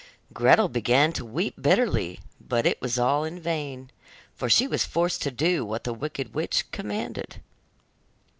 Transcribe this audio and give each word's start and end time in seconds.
Gretel 0.33 0.67
began 0.67 1.13
to 1.13 1.23
weep 1.23 1.53
bitterly, 1.61 2.21
but 2.41 2.65
it 2.65 2.81
was 2.81 2.97
all 2.97 3.23
in 3.23 3.39
vain, 3.39 3.91
for 4.33 4.49
she 4.49 4.65
was 4.65 4.83
forced 4.83 5.21
to 5.21 5.29
do 5.29 5.63
what 5.63 5.83
the 5.83 5.93
wicked 5.93 6.33
witch 6.33 6.65
commanded. 6.71 7.39